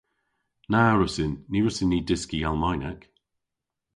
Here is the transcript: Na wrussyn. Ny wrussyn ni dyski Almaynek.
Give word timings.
Na 0.71 0.81
wrussyn. 0.93 1.33
Ny 1.51 1.59
wrussyn 1.61 1.89
ni 1.91 1.99
dyski 2.07 2.39
Almaynek. 2.49 3.01